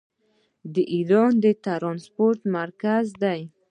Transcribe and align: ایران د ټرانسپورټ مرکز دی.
ایران 0.93 1.31
د 1.43 1.45
ټرانسپورټ 1.63 2.39
مرکز 2.55 3.05
دی. 3.23 3.41